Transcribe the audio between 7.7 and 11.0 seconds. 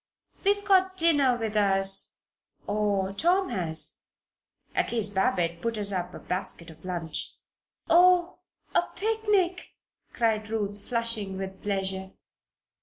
"Oh! A picnic!" cried Ruth,